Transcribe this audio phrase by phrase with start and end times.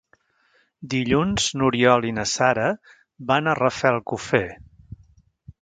[0.93, 2.65] Dilluns n'Oriol i na Sara
[3.33, 4.45] van a Rafelcofer.